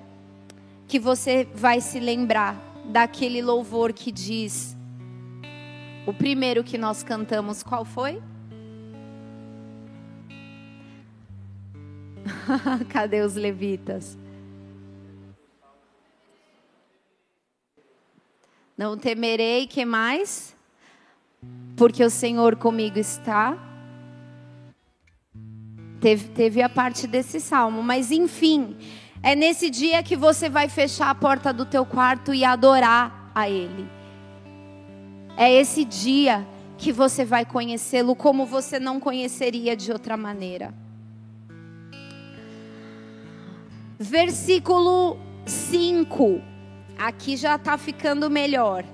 [0.87, 4.76] que você vai se lembrar daquele louvor que diz.
[6.09, 8.23] O primeiro que nós cantamos, qual foi?
[12.88, 14.16] Cadê os levitas?
[18.75, 20.57] Não temerei, que mais?
[21.77, 23.59] Porque o Senhor comigo está.
[26.01, 28.79] Teve, teve a parte desse salmo, mas enfim,
[29.23, 33.51] é nesse dia que você vai fechar a porta do teu quarto e adorar a
[33.51, 33.97] Ele.
[35.40, 36.44] É esse dia
[36.77, 40.74] que você vai conhecê-lo como você não conheceria de outra maneira.
[43.96, 46.42] Versículo 5.
[46.98, 48.85] Aqui já está ficando melhor.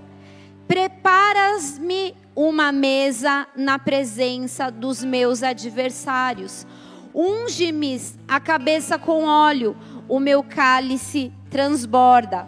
[0.69, 6.67] Preparas-me uma mesa na presença dos meus adversários.
[7.15, 9.75] Unge-me a cabeça com óleo
[10.07, 12.47] o meu cálice transborda.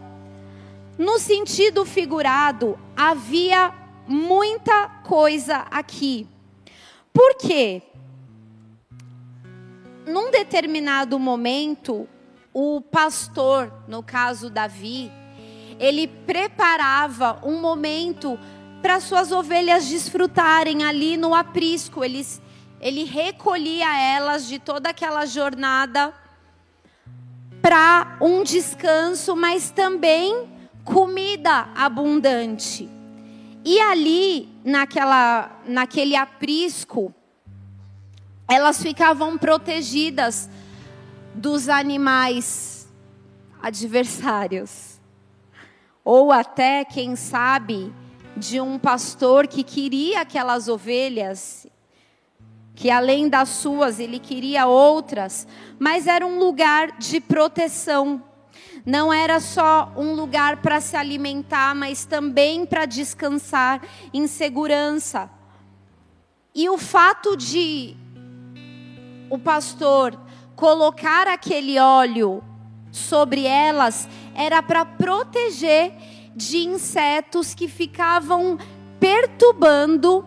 [0.98, 6.28] No sentido figurado, havia muita coisa aqui.
[7.12, 7.82] Por quê?
[10.06, 12.08] Num determinado momento,
[12.52, 15.10] o pastor, no caso Davi,
[15.78, 18.38] ele preparava um momento
[18.80, 22.04] para suas ovelhas desfrutarem ali no aprisco.
[22.04, 22.24] Ele,
[22.80, 26.14] ele recolhia elas de toda aquela jornada
[27.60, 30.48] para um descanso, mas também
[30.84, 32.95] comida abundante.
[33.68, 37.12] E ali, naquela, naquele aprisco,
[38.46, 40.48] elas ficavam protegidas
[41.35, 42.88] dos animais
[43.61, 45.00] adversários.
[46.05, 47.92] Ou até, quem sabe,
[48.37, 51.66] de um pastor que queria aquelas ovelhas
[52.76, 55.48] que além das suas ele queria outras,
[55.79, 58.22] mas era um lugar de proteção.
[58.87, 63.83] Não era só um lugar para se alimentar, mas também para descansar
[64.14, 65.29] em segurança.
[66.55, 67.96] E o fato de
[69.29, 70.16] o pastor
[70.55, 72.44] colocar aquele óleo
[72.92, 75.92] sobre elas era para proteger
[76.37, 78.57] de insetos que ficavam
[79.01, 80.25] perturbando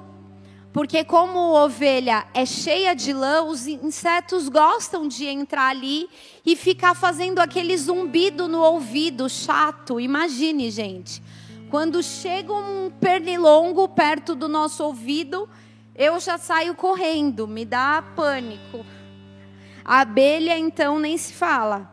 [0.79, 6.09] porque como ovelha é cheia de lã, os insetos gostam de entrar ali
[6.45, 9.99] e ficar fazendo aquele zumbido no ouvido chato.
[9.99, 11.21] Imagine, gente.
[11.69, 15.49] Quando chega um pernilongo perto do nosso ouvido,
[15.93, 18.85] eu já saio correndo, me dá pânico.
[19.83, 21.91] A abelha, então, nem se fala.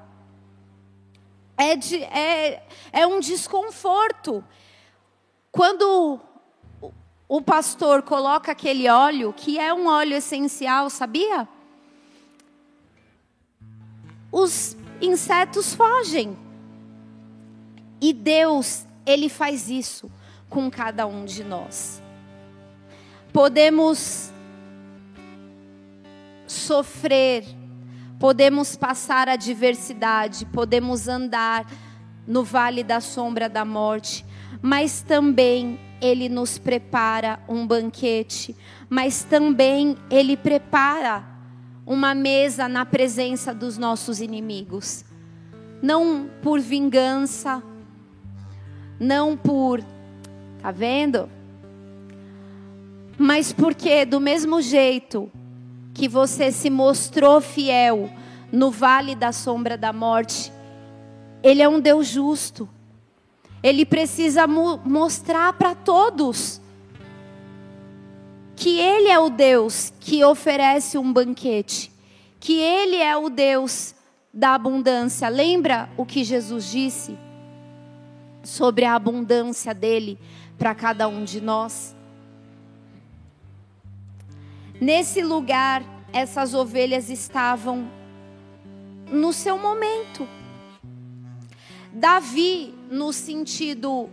[1.58, 4.44] É, de, é, é um desconforto.
[5.50, 6.20] Quando
[7.28, 11.48] o pastor coloca aquele óleo, que é um óleo essencial, sabia?
[14.30, 16.36] Os insetos fogem.
[18.00, 20.10] E Deus, Ele faz isso
[20.48, 22.00] com cada um de nós.
[23.32, 24.30] Podemos
[26.46, 27.44] sofrer,
[28.20, 31.66] podemos passar adversidade, podemos andar
[32.26, 34.24] no vale da sombra da morte,
[34.62, 38.54] mas também ele nos prepara um banquete,
[38.88, 41.24] mas também Ele prepara
[41.86, 45.04] uma mesa na presença dos nossos inimigos.
[45.82, 47.62] Não por vingança,
[48.98, 49.82] não por.
[50.60, 51.28] Tá vendo?
[53.18, 55.30] Mas porque, do mesmo jeito
[55.94, 58.10] que você se mostrou fiel
[58.52, 60.52] no vale da sombra da morte,
[61.42, 62.68] Ele é um Deus justo.
[63.66, 66.60] Ele precisa mo mostrar para todos
[68.54, 71.92] que Ele é o Deus que oferece um banquete,
[72.38, 73.94] que Ele é o Deus
[74.32, 75.28] da abundância.
[75.28, 77.26] Lembra o que Jesus disse?
[78.46, 80.18] sobre a abundância dele
[80.56, 81.94] para cada um de nós.
[84.80, 87.90] Nesse lugar, essas ovelhas estavam
[89.10, 90.26] no seu momento.
[91.92, 94.08] Davi, no sentido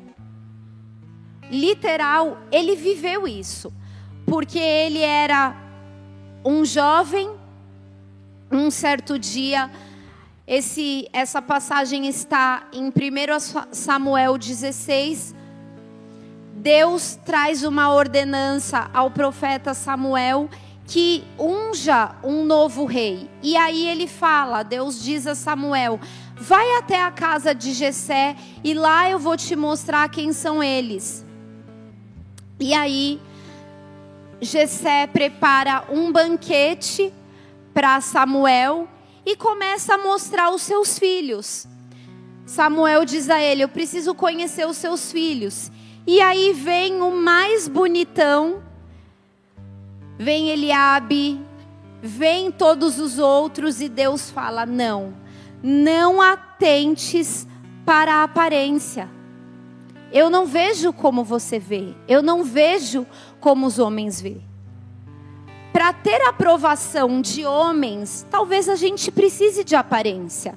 [1.50, 3.74] literal, ele viveu isso,
[4.26, 5.56] porque ele era
[6.44, 7.30] um jovem,
[8.52, 9.70] um certo dia,
[10.46, 12.92] esse, essa passagem está em 1
[13.72, 15.34] Samuel 16.
[16.56, 20.50] Deus traz uma ordenança ao profeta Samuel
[20.86, 23.30] que unja um novo rei.
[23.42, 26.00] E aí ele fala, Deus diz a Samuel:
[26.36, 31.26] "Vai até a casa de Jessé e lá eu vou te mostrar quem são eles".
[32.60, 33.20] E aí
[34.42, 37.14] Jessé prepara um banquete
[37.74, 38.88] para Samuel
[39.26, 41.68] e começa a mostrar os seus filhos.
[42.46, 45.72] Samuel diz a ele: Eu preciso conhecer os seus filhos.
[46.06, 48.62] E aí vem o mais bonitão,
[50.18, 51.40] vem Eliabe,
[52.02, 55.14] vem todos os outros, e Deus fala: Não,
[55.64, 57.48] não atentes
[57.86, 59.10] para a aparência.
[60.12, 63.08] Eu não vejo como você vê, eu não vejo
[63.40, 64.54] como os homens veem
[65.74, 70.54] para ter aprovação de homens, talvez a gente precise de aparência.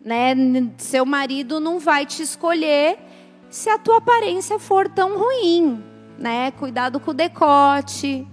[0.00, 0.34] Né?
[0.78, 2.96] Seu marido não vai te escolher
[3.50, 5.82] se a tua aparência for tão ruim,
[6.16, 6.52] né?
[6.52, 8.26] Cuidado com o decote,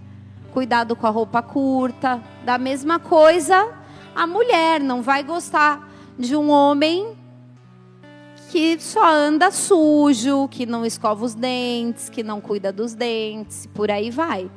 [0.53, 2.21] cuidado com a roupa curta.
[2.45, 3.67] Da mesma coisa,
[4.17, 5.87] a mulher não vai gostar
[6.17, 7.15] de um homem
[8.49, 13.91] que só anda sujo, que não escova os dentes, que não cuida dos dentes, por
[13.91, 14.49] aí vai.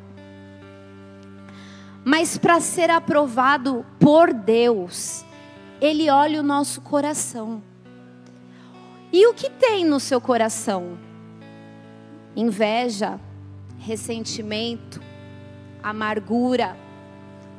[2.03, 5.27] Mas para ser aprovado por Deus,
[5.79, 7.63] Ele olha o nosso coração.
[9.13, 10.97] E o que tem no seu coração?
[12.35, 13.21] Inveja,
[13.79, 15.03] ressentimento,
[15.83, 16.75] amargura,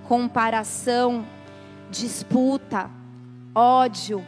[0.08, 1.24] comparação,
[1.92, 2.90] disputa,
[3.54, 4.26] ódio.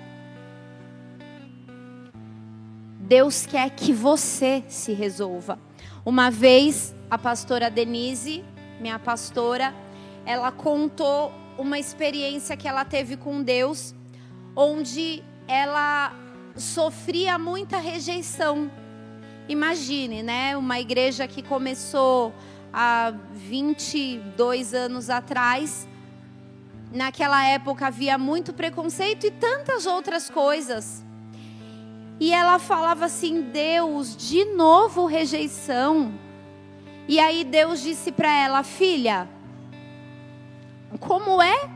[2.99, 5.57] Deus quer que você se resolva.
[6.05, 8.43] Uma vez, a pastora Denise,
[8.81, 9.73] minha pastora,
[10.25, 13.95] ela contou uma experiência que ela teve com Deus,
[14.55, 16.13] onde ela
[16.55, 18.69] sofria muita rejeição.
[19.47, 20.57] Imagine, né?
[20.57, 22.33] Uma igreja que começou
[22.73, 25.87] há 22 anos atrás.
[26.93, 31.03] Naquela época havia muito preconceito e tantas outras coisas.
[32.19, 36.13] E ela falava assim: Deus, de novo rejeição.
[37.07, 39.27] E aí Deus disse para ela: Filha,
[40.99, 41.67] como é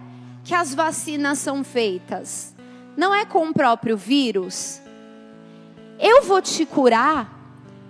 [0.44, 2.56] que as vacinas são feitas?
[2.96, 4.80] Não é com o próprio vírus?
[6.00, 7.36] Eu vou te curar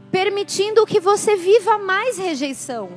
[0.10, 2.90] permitindo que você viva mais rejeição,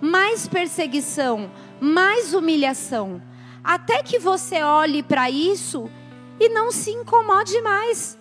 [0.00, 3.20] mais perseguição, mais humilhação,
[3.64, 5.90] até que você olhe para isso
[6.38, 8.18] e não se incomode mais.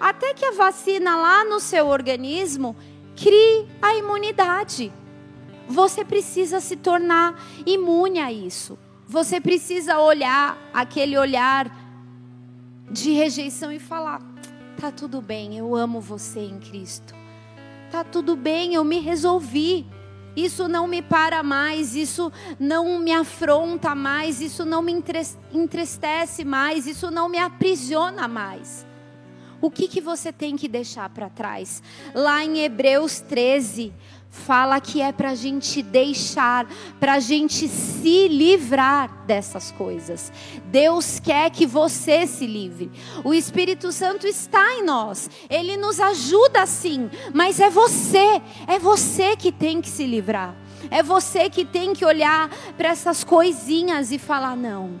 [0.00, 2.74] Até que a vacina lá no seu organismo
[3.14, 4.90] crie a imunidade.
[5.68, 8.78] Você precisa se tornar imune a isso.
[9.06, 11.70] Você precisa olhar aquele olhar
[12.90, 14.22] de rejeição e falar:
[14.80, 17.14] tá tudo bem, eu amo você em Cristo.
[17.90, 19.86] Tá tudo bem, eu me resolvi.
[20.36, 24.92] Isso não me para mais, isso não me afronta mais, isso não me
[25.52, 28.86] entristece mais, isso não me aprisiona mais.
[29.60, 31.82] O que, que você tem que deixar para trás?
[32.14, 33.92] Lá em Hebreus 13,
[34.30, 36.66] fala que é para a gente deixar,
[37.00, 40.32] para a gente se livrar dessas coisas.
[40.66, 42.90] Deus quer que você se livre.
[43.24, 49.36] O Espírito Santo está em nós, ele nos ajuda sim, mas é você, é você
[49.36, 50.54] que tem que se livrar.
[50.90, 54.92] É você que tem que olhar para essas coisinhas e falar: não,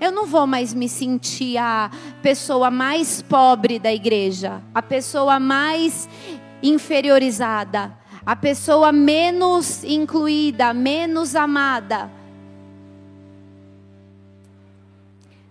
[0.00, 6.08] eu não vou mais me sentir a pessoa mais pobre da igreja, a pessoa mais
[6.60, 7.99] inferiorizada
[8.30, 12.08] a pessoa menos incluída, menos amada.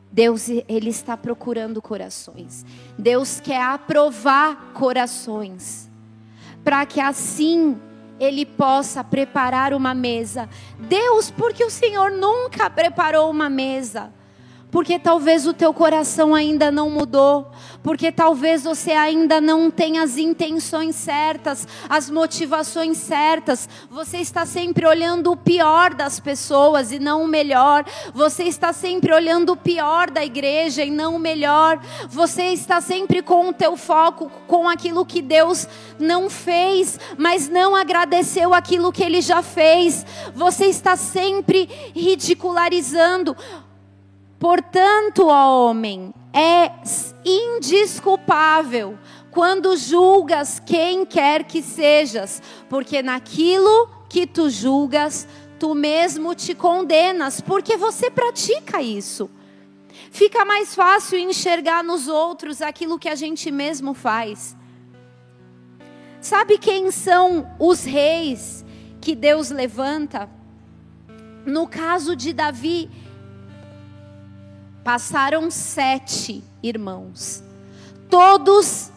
[0.10, 2.66] Deus ele está procurando corações.
[2.98, 5.92] Deus quer aprovar corações.
[6.64, 7.78] Para que assim
[8.18, 10.48] ele possa preparar uma mesa.
[10.80, 14.10] Deus, porque o Senhor nunca preparou uma mesa?
[14.72, 17.52] Porque talvez o teu coração ainda não mudou,
[17.82, 23.68] porque talvez você ainda não tenha as intenções certas, as motivações certas.
[23.90, 27.84] Você está sempre olhando o pior das pessoas e não o melhor.
[28.14, 31.80] Você está sempre olhando o pior da igreja e não o melhor.
[32.08, 35.68] Você está sempre com o teu foco com aquilo que Deus
[35.98, 40.06] não fez, mas não agradeceu aquilo que ele já fez.
[40.36, 43.36] Você está sempre ridicularizando
[44.40, 46.72] Portanto, ó homem, é
[47.26, 48.98] indisculpável
[49.32, 55.28] quando julgas quem quer que sejas, porque naquilo que tu julgas,
[55.60, 59.30] tu mesmo te condenas, porque você pratica isso.
[60.10, 64.56] Fica mais fácil enxergar nos outros aquilo que a gente mesmo faz.
[66.22, 68.66] Sabe quem são os reis
[69.02, 70.30] que Deus levanta?
[71.46, 72.90] No caso de Davi,
[74.84, 77.44] passaram sete irmãos.
[78.10, 78.92] Todos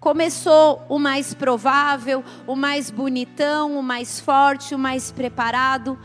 [0.00, 5.98] começou o mais provável, o mais bonitão, o mais forte, o mais preparado.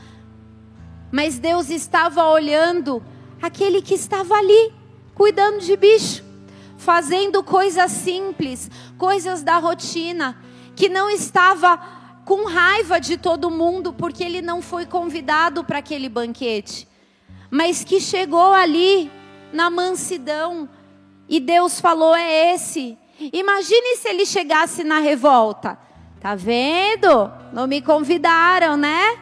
[1.11, 3.03] Mas Deus estava olhando
[3.41, 4.73] aquele que estava ali,
[5.13, 6.23] cuidando de bicho,
[6.77, 10.37] fazendo coisas simples, coisas da rotina,
[10.75, 11.77] que não estava
[12.23, 16.87] com raiva de todo mundo porque ele não foi convidado para aquele banquete
[17.51, 19.11] mas que chegou ali
[19.51, 20.69] na mansidão
[21.27, 22.97] e Deus falou: é esse.
[23.33, 25.77] Imagine se ele chegasse na revolta.
[26.19, 27.31] Tá vendo?
[27.51, 29.17] Não me convidaram, né?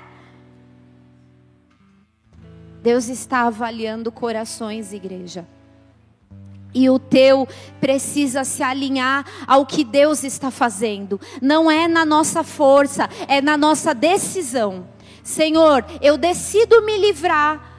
[2.81, 5.45] Deus está avaliando corações, igreja.
[6.73, 7.47] E o teu
[7.81, 11.19] precisa se alinhar ao que Deus está fazendo.
[11.41, 14.87] Não é na nossa força, é na nossa decisão.
[15.23, 17.78] Senhor, eu decido me livrar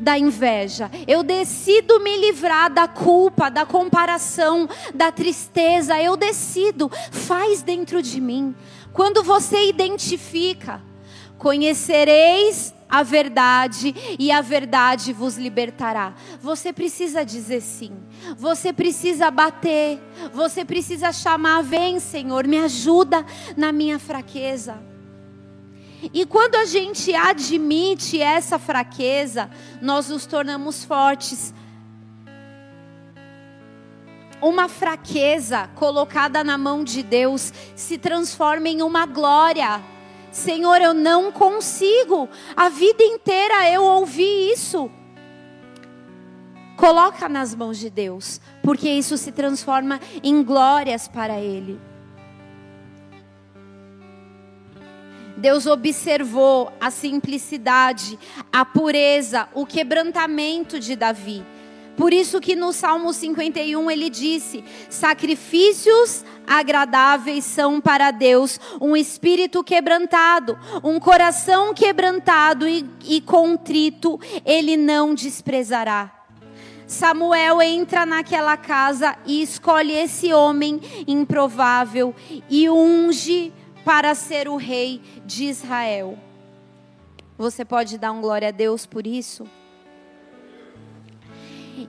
[0.00, 0.90] da inveja.
[1.06, 6.00] Eu decido me livrar da culpa, da comparação, da tristeza.
[6.00, 6.90] Eu decido.
[7.10, 8.54] Faz dentro de mim.
[8.92, 10.82] Quando você identifica,
[11.38, 16.14] conhecereis a verdade e a verdade vos libertará.
[16.42, 17.92] Você precisa dizer sim.
[18.36, 20.00] Você precisa bater.
[20.34, 23.24] Você precisa chamar, vem, Senhor, me ajuda
[23.56, 24.89] na minha fraqueza.
[26.12, 29.50] E quando a gente admite essa fraqueza,
[29.82, 31.52] nós nos tornamos fortes.
[34.40, 39.82] Uma fraqueza colocada na mão de Deus se transforma em uma glória.
[40.32, 42.28] Senhor, eu não consigo.
[42.56, 44.90] A vida inteira eu ouvi isso.
[46.76, 51.89] Coloca nas mãos de Deus, porque isso se transforma em glórias para Ele.
[55.40, 58.18] Deus observou a simplicidade,
[58.52, 61.42] a pureza, o quebrantamento de Davi.
[61.96, 69.64] Por isso que no Salmo 51 ele disse: Sacrifícios agradáveis são para Deus, um espírito
[69.64, 76.20] quebrantado, um coração quebrantado e, e contrito, ele não desprezará.
[76.86, 82.14] Samuel entra naquela casa e escolhe esse homem improvável
[82.48, 83.52] e unge
[83.84, 86.18] para ser o rei de Israel.
[87.38, 89.48] Você pode dar um glória a Deus por isso?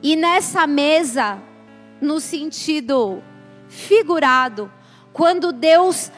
[0.02, 1.42] E nessa mesa,
[2.00, 3.22] no sentido
[3.68, 4.72] figurado,
[5.12, 6.12] quando Deus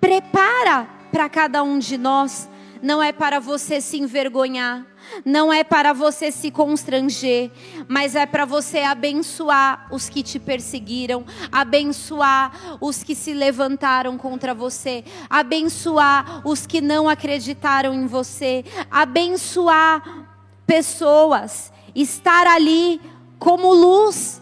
[0.00, 2.48] prepara para cada um de nós,
[2.82, 4.86] não é para você se envergonhar,
[5.24, 7.50] não é para você se constranger,
[7.88, 14.54] mas é para você abençoar os que te perseguiram, abençoar os que se levantaram contra
[14.54, 20.26] você, abençoar os que não acreditaram em você, abençoar
[20.66, 23.00] pessoas, estar ali
[23.38, 24.40] como luz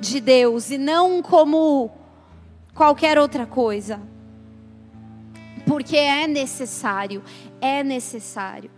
[0.00, 1.90] de Deus e não como
[2.74, 4.00] qualquer outra coisa.
[5.66, 7.22] Porque é necessário,
[7.60, 8.70] é necessário.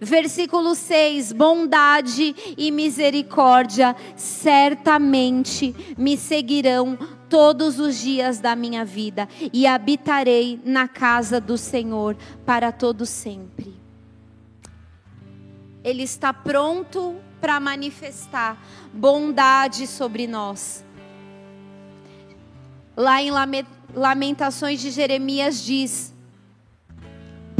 [0.00, 6.96] Versículo 6: Bondade e misericórdia certamente me seguirão
[7.28, 13.76] todos os dias da minha vida, e habitarei na casa do Senhor para todo sempre.
[15.84, 18.60] Ele está pronto para manifestar
[18.92, 20.84] bondade sobre nós.
[22.96, 23.30] Lá em
[23.94, 26.14] Lamentações de Jeremias diz: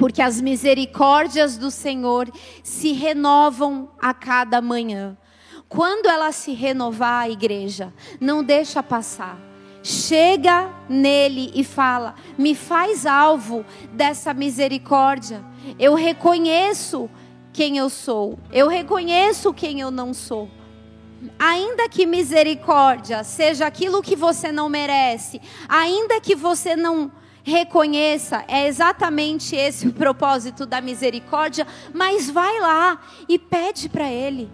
[0.08, 2.32] porque as misericórdias do Senhor
[2.62, 5.14] se renovam a cada manhã.
[5.68, 9.38] Quando ela se renovar, a igreja, não deixa passar.
[9.82, 15.44] Chega nele e fala: me faz alvo dessa misericórdia.
[15.78, 17.10] Eu reconheço
[17.52, 20.48] quem eu sou, eu reconheço quem eu não sou.
[21.38, 25.38] Ainda que misericórdia seja aquilo que você não merece,
[25.68, 27.12] ainda que você não
[27.48, 34.50] reconheça, é exatamente esse o propósito da misericórdia, mas vai lá e pede para Ele.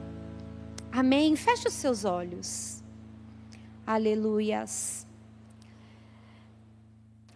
[0.92, 1.34] Amém?
[1.36, 2.82] Feche os seus olhos.
[3.86, 5.06] Aleluias.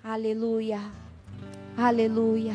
[0.03, 0.81] Aleluia.
[1.77, 2.55] Aleluia.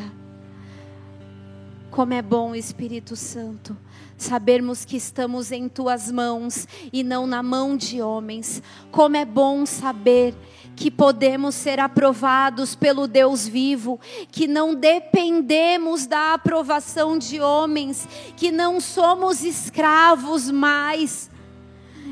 [1.90, 3.76] Como é bom, Espírito Santo,
[4.16, 8.60] sabermos que estamos em tuas mãos e não na mão de homens.
[8.90, 10.34] Como é bom saber
[10.76, 14.00] que podemos ser aprovados pelo Deus vivo,
[14.30, 21.30] que não dependemos da aprovação de homens, que não somos escravos mais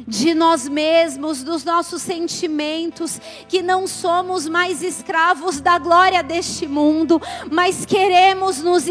[0.07, 7.21] de nós mesmos, dos nossos sentimentos, que não somos mais escravos da glória deste mundo,
[7.51, 8.87] mas queremos nos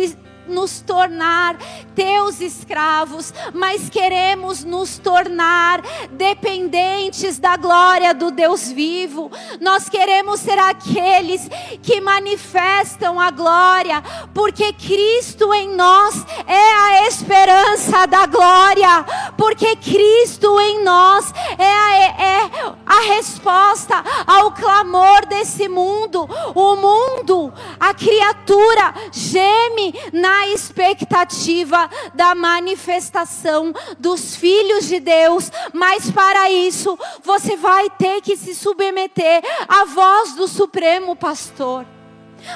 [0.52, 1.58] nos tornar
[1.96, 5.82] teus escravos, mas queremos nos tornar
[6.12, 9.32] dependentes da glória do Deus vivo.
[9.60, 11.50] Nós queremos ser aqueles
[11.82, 19.06] que manifestam a glória, porque Cristo em nós é a esperança da glória,
[19.38, 22.52] porque Cristo em nós é a, é
[22.86, 26.28] a resposta ao clamor desse mundo.
[26.54, 36.52] O mundo, a criatura geme na expectativa da manifestação dos filhos de Deus, mas para
[36.52, 41.86] isso você vai ter que se submeter à voz do Supremo Pastor.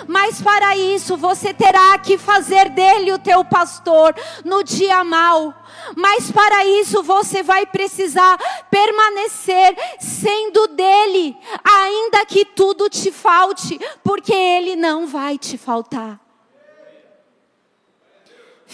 [0.07, 5.53] Mas para isso você terá que fazer dele o teu pastor no dia mau.
[5.95, 8.37] Mas para isso você vai precisar
[8.69, 16.24] permanecer sendo dele, ainda que tudo te falte, porque ele não vai te faltar.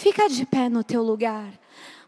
[0.02, 1.46] Fica de pé no teu lugar.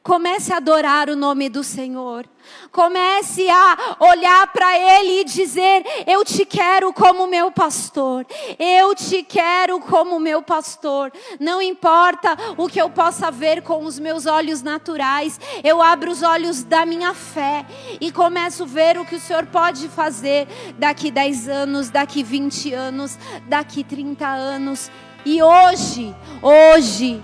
[0.03, 2.27] Comece a adorar o nome do Senhor.
[2.73, 8.27] Comece a olhar para Ele e dizer: Eu te quero como meu pastor.
[8.59, 11.13] Eu te quero como meu pastor.
[11.39, 16.21] Não importa o que eu possa ver com os meus olhos naturais, eu abro os
[16.21, 17.65] olhos da minha fé
[18.01, 20.49] e começo a ver o que o Senhor pode fazer
[20.81, 23.17] daqui 10 anos, daqui 20 anos,
[23.47, 24.91] daqui 30 anos.
[25.25, 27.23] E hoje, hoje,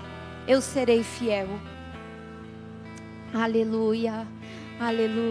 [0.51, 1.47] eu serei fiel.
[3.33, 4.27] Aleluia,
[4.77, 5.21] aleluia.